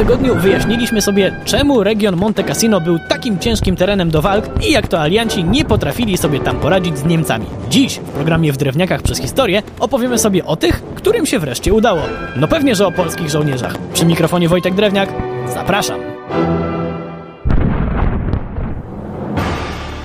tygodniu 0.00 0.34
wyjaśniliśmy 0.34 1.02
sobie, 1.02 1.36
czemu 1.44 1.82
region 1.82 2.16
Monte 2.16 2.44
Cassino 2.44 2.80
był 2.80 2.98
takim 3.08 3.38
ciężkim 3.38 3.76
terenem 3.76 4.10
do 4.10 4.22
walk 4.22 4.64
i 4.68 4.72
jak 4.72 4.88
to 4.88 5.00
alianci 5.00 5.44
nie 5.44 5.64
potrafili 5.64 6.16
sobie 6.16 6.40
tam 6.40 6.60
poradzić 6.60 6.98
z 6.98 7.04
Niemcami. 7.04 7.46
Dziś 7.68 7.98
w 7.98 8.10
programie 8.10 8.52
W 8.52 8.56
Drewniakach 8.56 9.02
przez 9.02 9.18
historię 9.18 9.62
opowiemy 9.80 10.18
sobie 10.18 10.44
o 10.44 10.56
tych, 10.56 10.82
którym 10.82 11.26
się 11.26 11.38
wreszcie 11.38 11.72
udało. 11.72 12.02
No 12.36 12.48
pewnie, 12.48 12.74
że 12.74 12.86
o 12.86 12.92
polskich 12.92 13.30
żołnierzach. 13.30 13.74
Przy 13.92 14.06
mikrofonie 14.06 14.48
Wojtek 14.48 14.74
Drewniak, 14.74 15.12
zapraszam. 15.54 16.00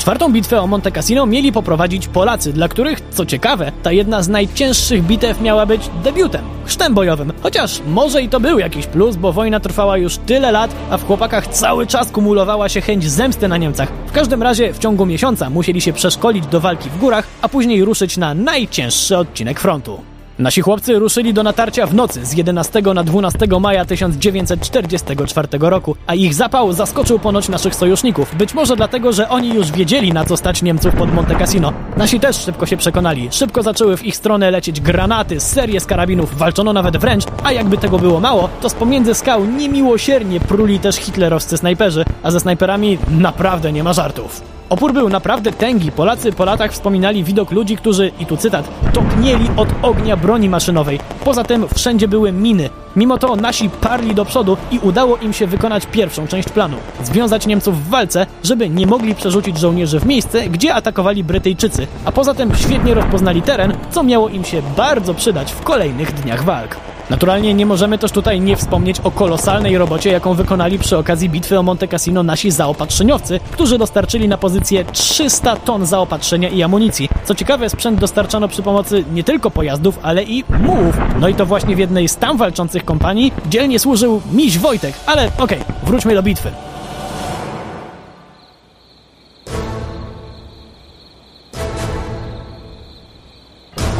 Czwartą 0.00 0.32
bitwę 0.32 0.60
o 0.60 0.66
Monte 0.66 0.92
Cassino 0.92 1.26
mieli 1.26 1.52
poprowadzić 1.52 2.08
Polacy, 2.08 2.52
dla 2.52 2.68
których, 2.68 3.00
co 3.10 3.26
ciekawe, 3.26 3.72
ta 3.82 3.92
jedna 3.92 4.22
z 4.22 4.28
najcięższych 4.28 5.02
bitew 5.02 5.40
miała 5.40 5.66
być 5.66 5.90
debiutem, 6.04 6.44
chrztem 6.64 6.94
bojowym. 6.94 7.32
Chociaż 7.42 7.80
może 7.86 8.22
i 8.22 8.28
to 8.28 8.40
był 8.40 8.58
jakiś 8.58 8.86
plus, 8.86 9.16
bo 9.16 9.32
wojna 9.32 9.60
trwała 9.60 9.96
już 9.98 10.18
tyle 10.18 10.52
lat, 10.52 10.74
a 10.90 10.96
w 10.96 11.06
chłopakach 11.06 11.46
cały 11.46 11.86
czas 11.86 12.10
kumulowała 12.10 12.68
się 12.68 12.80
chęć 12.80 13.10
zemsty 13.10 13.48
na 13.48 13.56
Niemcach. 13.56 13.92
W 14.06 14.12
każdym 14.12 14.42
razie 14.42 14.72
w 14.72 14.78
ciągu 14.78 15.06
miesiąca 15.06 15.50
musieli 15.50 15.80
się 15.80 15.92
przeszkolić 15.92 16.46
do 16.46 16.60
walki 16.60 16.90
w 16.90 16.98
górach, 16.98 17.26
a 17.42 17.48
później 17.48 17.84
ruszyć 17.84 18.16
na 18.16 18.34
najcięższy 18.34 19.16
odcinek 19.16 19.60
frontu. 19.60 20.09
Nasi 20.40 20.60
chłopcy 20.60 20.98
ruszyli 20.98 21.34
do 21.34 21.42
natarcia 21.42 21.86
w 21.86 21.94
nocy 21.94 22.26
z 22.26 22.32
11 22.32 22.82
na 22.94 23.04
12 23.04 23.38
maja 23.60 23.84
1944 23.84 25.48
roku, 25.60 25.96
a 26.06 26.14
ich 26.14 26.34
zapał 26.34 26.72
zaskoczył 26.72 27.18
ponoć 27.18 27.48
naszych 27.48 27.74
sojuszników. 27.74 28.34
Być 28.36 28.54
może 28.54 28.76
dlatego, 28.76 29.12
że 29.12 29.28
oni 29.28 29.54
już 29.54 29.70
wiedzieli 29.72 30.12
na 30.12 30.24
co 30.24 30.36
stać 30.36 30.62
Niemców 30.62 30.94
pod 30.94 31.14
Monte 31.14 31.34
Cassino. 31.34 31.72
Nasi 31.96 32.20
też 32.20 32.36
szybko 32.36 32.66
się 32.66 32.76
przekonali. 32.76 33.28
Szybko 33.30 33.62
zaczęły 33.62 33.96
w 33.96 34.04
ich 34.04 34.16
stronę 34.16 34.50
lecieć 34.50 34.80
granaty, 34.80 35.40
serie 35.40 35.80
z 35.80 35.86
karabinów, 35.86 36.38
walczono 36.38 36.72
nawet 36.72 36.96
wręcz, 36.96 37.24
a 37.44 37.52
jakby 37.52 37.78
tego 37.78 37.98
było 37.98 38.20
mało, 38.20 38.48
to 38.60 38.68
z 38.68 38.74
pomiędzy 38.74 39.14
skał 39.14 39.44
niemiłosiernie 39.44 40.40
pruli 40.40 40.78
też 40.78 40.96
hitlerowscy 40.96 41.56
snajperzy, 41.56 42.04
a 42.22 42.30
ze 42.30 42.40
snajperami 42.40 42.98
naprawdę 43.10 43.72
nie 43.72 43.84
ma 43.84 43.92
żartów. 43.92 44.59
Opór 44.70 44.92
był 44.92 45.08
naprawdę 45.08 45.52
tęgi. 45.52 45.92
Polacy 45.92 46.32
po 46.32 46.44
latach 46.44 46.72
wspominali 46.72 47.24
widok 47.24 47.50
ludzi, 47.50 47.76
którzy, 47.76 48.12
i 48.20 48.26
tu 48.26 48.36
cytat, 48.36 48.68
topnieli 48.92 49.48
od 49.56 49.68
ognia 49.82 50.16
broni 50.16 50.48
maszynowej. 50.48 51.00
Poza 51.24 51.44
tym 51.44 51.66
wszędzie 51.74 52.08
były 52.08 52.32
miny. 52.32 52.70
Mimo 52.96 53.18
to 53.18 53.36
nasi 53.36 53.70
parli 53.70 54.14
do 54.14 54.24
przodu 54.24 54.56
i 54.70 54.78
udało 54.78 55.16
im 55.16 55.32
się 55.32 55.46
wykonać 55.46 55.86
pierwszą 55.86 56.26
część 56.26 56.48
planu. 56.48 56.76
Związać 57.04 57.46
Niemców 57.46 57.84
w 57.84 57.88
walce, 57.88 58.26
żeby 58.44 58.68
nie 58.68 58.86
mogli 58.86 59.14
przerzucić 59.14 59.58
żołnierzy 59.58 60.00
w 60.00 60.06
miejsce, 60.06 60.48
gdzie 60.48 60.74
atakowali 60.74 61.24
Brytyjczycy. 61.24 61.86
A 62.04 62.12
poza 62.12 62.34
tym 62.34 62.54
świetnie 62.56 62.94
rozpoznali 62.94 63.42
teren, 63.42 63.72
co 63.90 64.02
miało 64.02 64.28
im 64.28 64.44
się 64.44 64.62
bardzo 64.76 65.14
przydać 65.14 65.52
w 65.52 65.62
kolejnych 65.62 66.14
dniach 66.14 66.44
walk. 66.44 66.76
Naturalnie 67.10 67.54
nie 67.54 67.66
możemy 67.66 67.98
też 67.98 68.12
tutaj 68.12 68.40
nie 68.40 68.56
wspomnieć 68.56 69.00
o 69.00 69.10
kolosalnej 69.10 69.78
robocie, 69.78 70.10
jaką 70.10 70.34
wykonali 70.34 70.78
przy 70.78 70.98
okazji 70.98 71.28
bitwy 71.30 71.58
o 71.58 71.62
Monte 71.62 71.88
Cassino 71.88 72.22
nasi 72.22 72.50
zaopatrzeniowcy, 72.50 73.40
którzy 73.50 73.78
dostarczyli 73.78 74.28
na 74.28 74.38
pozycję 74.38 74.84
300 74.84 75.56
ton 75.56 75.86
zaopatrzenia 75.86 76.48
i 76.48 76.62
amunicji. 76.62 77.08
Co 77.24 77.34
ciekawe, 77.34 77.70
sprzęt 77.70 78.00
dostarczano 78.00 78.48
przy 78.48 78.62
pomocy 78.62 79.04
nie 79.12 79.24
tylko 79.24 79.50
pojazdów, 79.50 79.98
ale 80.02 80.22
i 80.22 80.44
mułów. 80.60 80.94
No 81.20 81.28
i 81.28 81.34
to 81.34 81.46
właśnie 81.46 81.76
w 81.76 81.78
jednej 81.78 82.08
z 82.08 82.16
tam 82.16 82.36
walczących 82.36 82.84
kompanii 82.84 83.32
dzielnie 83.48 83.78
służył 83.78 84.20
miś 84.32 84.58
Wojtek, 84.58 84.94
ale 85.06 85.30
okej, 85.38 85.60
okay, 85.60 85.74
wróćmy 85.82 86.14
do 86.14 86.22
bitwy. 86.22 86.50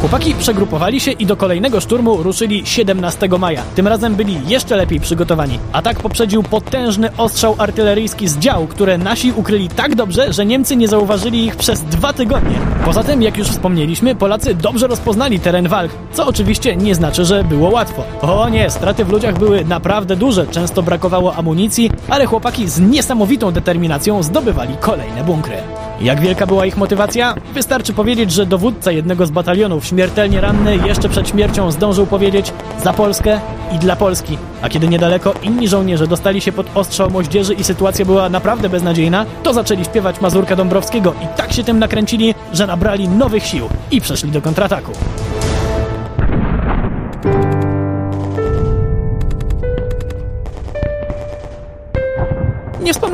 Chłopaki 0.01 0.35
przegrupowali 0.35 0.99
się 0.99 1.11
i 1.11 1.25
do 1.25 1.35
kolejnego 1.35 1.81
szturmu 1.81 2.23
ruszyli 2.23 2.61
17 2.65 3.29
maja. 3.39 3.63
Tym 3.75 3.87
razem 3.87 4.15
byli 4.15 4.39
jeszcze 4.47 4.75
lepiej 4.75 4.99
przygotowani. 4.99 5.59
Atak 5.73 5.99
poprzedził 5.99 6.43
potężny 6.43 7.09
ostrzał 7.17 7.55
artyleryjski 7.57 8.27
z 8.27 8.37
dział, 8.37 8.67
które 8.67 8.97
nasi 8.97 9.31
ukryli 9.31 9.69
tak 9.69 9.95
dobrze, 9.95 10.33
że 10.33 10.45
Niemcy 10.45 10.75
nie 10.75 10.87
zauważyli 10.87 11.45
ich 11.45 11.55
przez 11.55 11.81
dwa 11.81 12.13
tygodnie. 12.13 12.55
Poza 12.85 13.03
tym, 13.03 13.21
jak 13.21 13.37
już 13.37 13.47
wspomnieliśmy, 13.47 14.15
Polacy 14.15 14.55
dobrze 14.55 14.87
rozpoznali 14.87 15.39
teren 15.39 15.67
walk, 15.67 15.91
co 16.13 16.27
oczywiście 16.27 16.75
nie 16.75 16.95
znaczy, 16.95 17.25
że 17.25 17.43
było 17.43 17.69
łatwo. 17.69 18.03
O 18.21 18.49
nie, 18.49 18.69
straty 18.69 19.05
w 19.05 19.09
ludziach 19.09 19.39
były 19.39 19.65
naprawdę 19.65 20.15
duże, 20.15 20.47
często 20.47 20.83
brakowało 20.83 21.35
amunicji, 21.35 21.91
ale 22.09 22.25
chłopaki 22.25 22.69
z 22.69 22.79
niesamowitą 22.79 23.51
determinacją 23.51 24.23
zdobywali 24.23 24.75
kolejne 24.79 25.23
bunkry. 25.23 25.57
Jak 26.03 26.21
wielka 26.21 26.47
była 26.47 26.65
ich 26.65 26.77
motywacja? 26.77 27.35
Wystarczy 27.53 27.93
powiedzieć, 27.93 28.31
że 28.31 28.45
dowódca 28.45 28.91
jednego 28.91 29.25
z 29.25 29.31
batalionów, 29.31 29.85
śmiertelnie 29.85 30.41
ranny, 30.41 30.77
jeszcze 30.87 31.09
przed 31.09 31.29
śmiercią 31.29 31.71
zdążył 31.71 32.05
powiedzieć 32.05 32.53
za 32.83 32.93
Polskę 32.93 33.39
i 33.75 33.79
dla 33.79 33.95
Polski. 33.95 34.37
A 34.61 34.69
kiedy 34.69 34.87
niedaleko 34.87 35.33
inni 35.43 35.67
żołnierze 35.67 36.07
dostali 36.07 36.41
się 36.41 36.51
pod 36.51 36.67
ostrzał 36.75 37.09
moździerzy 37.09 37.53
i 37.53 37.63
sytuacja 37.63 38.05
była 38.05 38.29
naprawdę 38.29 38.69
beznadziejna, 38.69 39.25
to 39.43 39.53
zaczęli 39.53 39.85
śpiewać 39.85 40.21
Mazurka 40.21 40.55
Dąbrowskiego 40.55 41.13
i 41.23 41.37
tak 41.37 41.53
się 41.53 41.63
tym 41.63 41.79
nakręcili, 41.79 42.35
że 42.53 42.67
nabrali 42.67 43.09
nowych 43.09 43.45
sił 43.45 43.69
i 43.91 44.01
przeszli 44.01 44.31
do 44.31 44.41
kontrataku. 44.41 44.91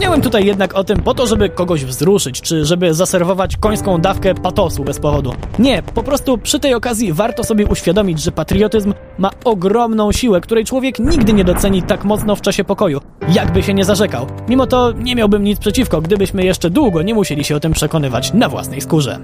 Wspomniałem 0.08 0.32
tutaj 0.32 0.46
jednak 0.46 0.76
o 0.76 0.84
tym 0.84 1.00
po 1.00 1.14
to, 1.14 1.28
żeby 1.28 1.50
kogoś 1.50 1.86
wzruszyć, 1.86 2.42
czy 2.42 2.66
żeby 2.66 2.94
zaserwować 2.94 3.58
końską 3.58 4.02
dawkę 4.02 4.36
patosu 4.36 4.84
bez 4.84 5.00
powodu. 5.00 5.34
Nie, 5.60 5.84
po 5.84 6.04
prostu 6.04 6.38
przy 6.38 6.60
tej 6.60 6.74
okazji 6.74 7.14
warto 7.14 7.44
sobie 7.44 7.66
uświadomić, 7.66 8.22
że 8.22 8.32
patriotyzm 8.32 8.94
ma 9.18 9.30
ogromną 9.44 10.12
siłę, 10.12 10.42
której 10.42 10.66
człowiek 10.66 11.00
nigdy 11.00 11.34
nie 11.34 11.44
doceni 11.44 11.84
tak 11.84 12.04
mocno 12.04 12.36
w 12.36 12.42
czasie 12.42 12.64
pokoju, 12.64 13.02
jakby 13.30 13.64
się 13.64 13.74
nie 13.74 13.86
zarzekał. 13.86 14.28
Mimo 14.50 14.68
to 14.68 14.92
nie 14.92 15.16
miałbym 15.16 15.44
nic 15.44 15.60
przeciwko, 15.60 16.02
gdybyśmy 16.02 16.46
jeszcze 16.46 16.70
długo 16.70 17.02
nie 17.02 17.14
musieli 17.14 17.44
się 17.44 17.56
o 17.56 17.60
tym 17.60 17.74
przekonywać 17.74 18.34
na 18.34 18.50
własnej 18.50 18.82
skórze. 18.82 19.20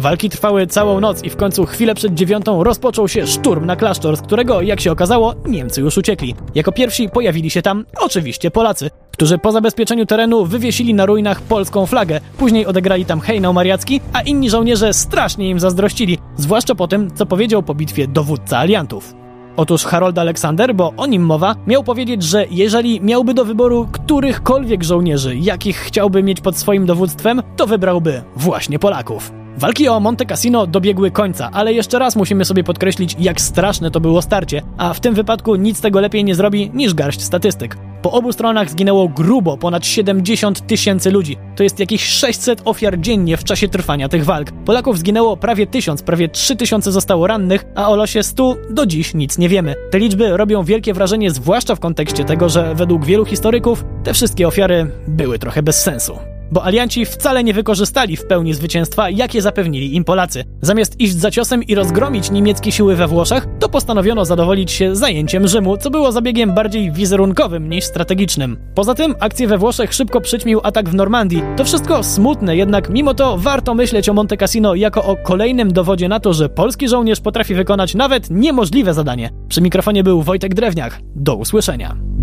Walki 0.00 0.30
trwały 0.30 0.66
całą 0.66 1.00
noc 1.00 1.24
i 1.24 1.30
w 1.30 1.36
końcu 1.36 1.66
chwilę 1.66 1.94
przed 1.94 2.14
dziewiątą 2.14 2.64
rozpoczął 2.64 3.08
się 3.08 3.26
szturm 3.26 3.66
na 3.66 3.76
klasztor, 3.76 4.16
z 4.16 4.22
którego, 4.22 4.62
jak 4.62 4.80
się 4.80 4.92
okazało, 4.92 5.34
Niemcy 5.46 5.80
już 5.80 5.98
uciekli. 5.98 6.34
Jako 6.54 6.72
pierwsi 6.72 7.08
pojawili 7.08 7.50
się 7.50 7.62
tam 7.62 7.84
oczywiście 8.00 8.50
Polacy, 8.50 8.90
którzy 9.12 9.38
po 9.38 9.52
zabezpieczeniu 9.52 10.06
terenu 10.06 10.46
wywiesili 10.46 10.94
na 10.94 11.06
ruinach 11.06 11.40
polską 11.40 11.86
flagę. 11.86 12.20
Później 12.38 12.66
odegrali 12.66 13.04
tam 13.04 13.20
hejnał 13.20 13.54
mariacki, 13.54 14.00
a 14.12 14.20
inni 14.20 14.50
żołnierze 14.50 14.94
strasznie 14.94 15.50
im 15.50 15.60
zazdrościli, 15.60 16.18
zwłaszcza 16.36 16.74
po 16.74 16.88
tym, 16.88 17.10
co 17.14 17.26
powiedział 17.26 17.62
po 17.62 17.74
bitwie 17.74 18.08
dowódca 18.08 18.58
aliantów. 18.58 19.14
Otóż 19.56 19.84
Harold 19.84 20.18
Aleksander, 20.18 20.74
bo 20.74 20.92
o 20.96 21.06
nim 21.06 21.22
mowa, 21.22 21.54
miał 21.66 21.84
powiedzieć, 21.84 22.22
że 22.22 22.46
jeżeli 22.50 23.00
miałby 23.00 23.34
do 23.34 23.44
wyboru 23.44 23.88
którychkolwiek 23.92 24.84
żołnierzy, 24.84 25.36
jakich 25.36 25.76
chciałby 25.76 26.22
mieć 26.22 26.40
pod 26.40 26.56
swoim 26.56 26.86
dowództwem, 26.86 27.42
to 27.56 27.66
wybrałby 27.66 28.22
właśnie 28.36 28.78
Polaków. 28.78 29.32
Walki 29.58 29.88
o 29.88 30.00
Monte 30.00 30.26
Cassino 30.26 30.66
dobiegły 30.66 31.10
końca, 31.10 31.50
ale 31.52 31.72
jeszcze 31.72 31.98
raz 31.98 32.16
musimy 32.16 32.44
sobie 32.44 32.64
podkreślić, 32.64 33.16
jak 33.18 33.40
straszne 33.40 33.90
to 33.90 34.00
było 34.00 34.22
starcie, 34.22 34.62
a 34.76 34.94
w 34.94 35.00
tym 35.00 35.14
wypadku 35.14 35.56
nic 35.56 35.80
tego 35.80 36.00
lepiej 36.00 36.24
nie 36.24 36.34
zrobi 36.34 36.70
niż 36.74 36.94
garść 36.94 37.22
statystyk. 37.22 37.76
Po 38.02 38.12
obu 38.12 38.32
stronach 38.32 38.70
zginęło 38.70 39.08
grubo 39.08 39.56
ponad 39.56 39.86
70 39.86 40.66
tysięcy 40.66 41.10
ludzi. 41.10 41.36
To 41.56 41.62
jest 41.62 41.80
jakieś 41.80 42.04
600 42.04 42.62
ofiar 42.64 43.00
dziennie 43.00 43.36
w 43.36 43.44
czasie 43.44 43.68
trwania 43.68 44.08
tych 44.08 44.24
walk. 44.24 44.52
Polaków 44.64 44.98
zginęło 44.98 45.36
prawie 45.36 45.66
1000, 45.66 46.02
prawie 46.02 46.28
3000 46.28 46.92
zostało 46.92 47.26
rannych, 47.26 47.64
a 47.74 47.88
o 47.88 47.96
losie 47.96 48.22
100 48.22 48.56
do 48.70 48.86
dziś 48.86 49.14
nic 49.14 49.38
nie 49.38 49.48
wiemy. 49.48 49.74
Te 49.90 49.98
liczby 49.98 50.36
robią 50.36 50.62
wielkie 50.62 50.94
wrażenie, 50.94 51.30
zwłaszcza 51.30 51.74
w 51.74 51.80
kontekście 51.80 52.24
tego, 52.24 52.48
że 52.48 52.74
według 52.74 53.04
wielu 53.04 53.24
historyków 53.24 53.84
te 54.04 54.14
wszystkie 54.14 54.48
ofiary 54.48 54.90
były 55.08 55.38
trochę 55.38 55.62
bez 55.62 55.82
sensu 55.82 56.18
bo 56.52 56.64
alianci 56.64 57.04
wcale 57.06 57.44
nie 57.44 57.54
wykorzystali 57.54 58.16
w 58.16 58.26
pełni 58.26 58.54
zwycięstwa, 58.54 59.10
jakie 59.10 59.42
zapewnili 59.42 59.96
im 59.96 60.04
Polacy. 60.04 60.44
Zamiast 60.62 61.00
iść 61.00 61.14
za 61.14 61.30
ciosem 61.30 61.62
i 61.62 61.74
rozgromić 61.74 62.30
niemieckie 62.30 62.72
siły 62.72 62.96
we 62.96 63.06
Włoszech, 63.06 63.46
to 63.58 63.68
postanowiono 63.68 64.24
zadowolić 64.24 64.70
się 64.70 64.96
zajęciem 64.96 65.48
Rzymu, 65.48 65.76
co 65.76 65.90
było 65.90 66.12
zabiegiem 66.12 66.54
bardziej 66.54 66.92
wizerunkowym 66.92 67.70
niż 67.70 67.84
strategicznym. 67.84 68.56
Poza 68.74 68.94
tym 68.94 69.14
akcję 69.20 69.48
we 69.48 69.58
Włoszech 69.58 69.94
szybko 69.94 70.20
przyćmił 70.20 70.60
atak 70.62 70.88
w 70.88 70.94
Normandii. 70.94 71.42
To 71.56 71.64
wszystko 71.64 72.02
smutne, 72.02 72.56
jednak 72.56 72.90
mimo 72.90 73.14
to 73.14 73.38
warto 73.38 73.74
myśleć 73.74 74.08
o 74.08 74.14
Monte 74.14 74.36
Cassino 74.36 74.74
jako 74.74 75.04
o 75.04 75.16
kolejnym 75.16 75.72
dowodzie 75.72 76.08
na 76.08 76.20
to, 76.20 76.32
że 76.32 76.48
polski 76.48 76.88
żołnierz 76.88 77.20
potrafi 77.20 77.54
wykonać 77.54 77.94
nawet 77.94 78.30
niemożliwe 78.30 78.94
zadanie. 78.94 79.30
Przy 79.48 79.60
mikrofonie 79.60 80.04
był 80.04 80.22
Wojtek 80.22 80.54
Drewniak. 80.54 81.00
Do 81.16 81.36
usłyszenia. 81.36 82.17